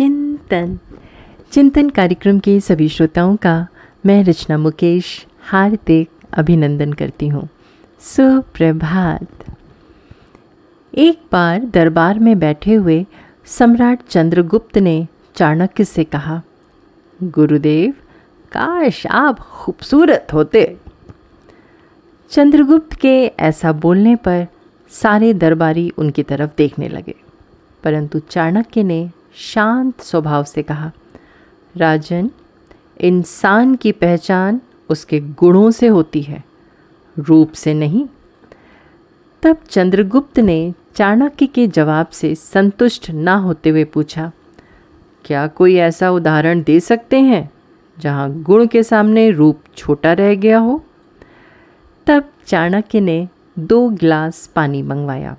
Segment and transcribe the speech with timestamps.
[0.00, 0.78] चिंतन।
[1.52, 3.66] चिंतन कार्यक्रम के सभी श्रोताओं का
[4.06, 5.06] मैं रचना मुकेश
[5.42, 7.48] हार्दिक अभिनंदन करती हूँ।
[8.02, 9.44] सुप्रभात।
[10.94, 13.04] एक बार दरबार में बैठे हुए
[13.48, 16.40] सम्राट चंद्रगुप्त ने चाणक्य से कहा,
[17.20, 17.92] गुरुदेव,
[18.52, 20.76] काश आप खूबसूरत होते।
[22.30, 24.46] चंद्रगुप्त के ऐसा बोलने पर
[24.92, 27.16] सारे दरबारी उनकी तरफ़ देखने लगे,
[27.84, 30.90] परंतु चाणक्य ने शांत स्वभाव से कहा,
[31.74, 32.30] राजन,
[33.00, 34.60] इंसान की पहचान
[34.90, 36.42] उसके गुणों से होती है,
[37.16, 38.06] रूप से नहीं।
[39.42, 44.30] तब चंद्रगुप्त ने चाणक्य के जवाब से संतुष्ट ना होते हुए पूछा,
[45.24, 47.50] क्या कोई ऐसा उदाहरण दे सकते हैं
[47.98, 50.82] जहाँ गुण के सामने रूप छोटा रह गया हो?
[52.06, 53.28] तब चाणक्य ने
[53.58, 55.36] दो गिलास पानी मंगवाया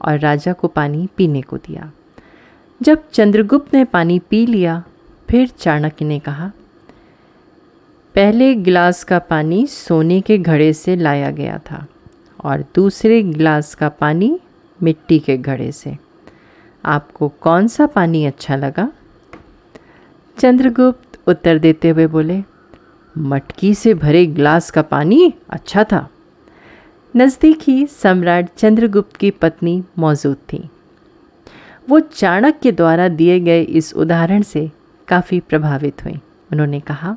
[0.00, 1.90] और राजा को पानी पीने को दिया।
[2.86, 4.84] जब चंद्रगुप्त ने पानी पी लिया,
[5.30, 6.52] फिर चाणक्य ने कहा,
[8.14, 11.86] पहले गिलास का पानी सोने के घड़े से लाया गया था
[12.44, 14.40] और दूसरे गिलास का पानी
[14.82, 15.96] मिट्टी के घड़े से।
[16.84, 18.92] आपको कौन सा पानी अच्छा लगा?
[20.38, 22.42] चंद्रगुप्त उत्तर देते हुए बोले,
[23.18, 26.08] मटकी से भरे गिलास का पानी अच्छा था।
[27.16, 30.68] नज़दीक ही सम्राट चंद्रगुप्त की पत्नी मौजूद थी।
[31.88, 34.70] वो चाणक्य द्वारा दिए गए इस उदाहरण से
[35.08, 36.14] काफ़ी प्रभावित हुई।
[36.52, 37.16] उन्होंने कहा,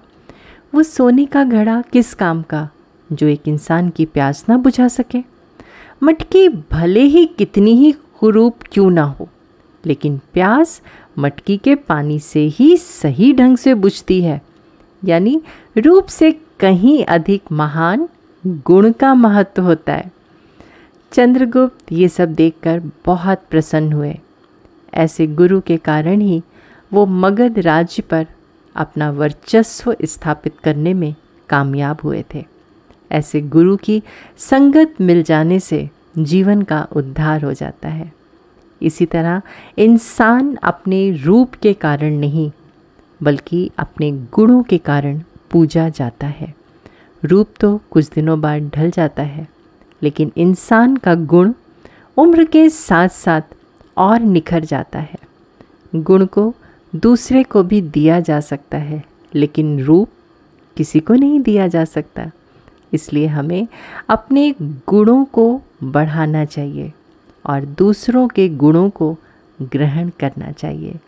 [0.75, 2.69] वो सोने का घड़ा किस काम का,
[3.11, 5.23] जो एक इंसान की प्यास ना बुझा सके?
[6.03, 9.29] मटकी भले ही कितनी ही कुरूप क्यों ना हो,
[9.85, 10.81] लेकिन प्यास
[11.19, 14.41] मटकी के पानी से ही सही ढंग से बुझती है।
[15.05, 15.41] यानी
[15.77, 18.07] रूप से कहीं अधिक महान
[18.43, 20.11] गुण का महत्व होता है।
[21.11, 24.17] चंद्रगुप्त ये सब देखकर बहुत प्रसन्न हुए।
[24.93, 26.41] ऐसे गुरु के कारण ही
[26.93, 28.27] वो मगध राज्य पर
[28.75, 31.13] अपना वर्चस्व स्थापित करने में
[31.49, 32.45] कामयाब हुए थे।
[33.11, 34.01] ऐसे गुरु की
[34.37, 38.11] संगत मिल जाने से जीवन का उद्धार हो जाता है।
[38.81, 39.41] इसी तरह
[39.77, 42.51] इंसान अपने रूप के कारण नहीं,
[43.23, 46.53] बल्कि अपने गुणों के कारण पूजा जाता है।
[47.23, 49.47] रूप तो कुछ दिनों बाद ढल जाता है,
[50.01, 51.53] लेकिन इंसान का गुण
[52.17, 53.41] उम्र के साथ साथ
[53.99, 55.19] और निखर जाता है।
[55.95, 56.53] गुण को
[56.95, 59.03] दूसरे को भी दिया जा सकता है,
[59.35, 60.09] लेकिन रूप
[60.77, 62.31] किसी को नहीं दिया जा सकता।
[62.93, 63.67] इसलिए हमें
[64.09, 66.91] अपने गुणों को बढ़ाना चाहिए
[67.45, 69.15] और दूसरों के गुणों को
[69.61, 70.99] ग्रहण करना चाहिए।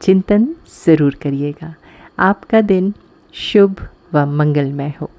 [0.00, 0.48] चिंतन
[0.86, 1.74] ज़रूर करिएगा।
[2.18, 2.92] आपका दिन
[3.34, 5.10] शुभ व मंगलमय हो।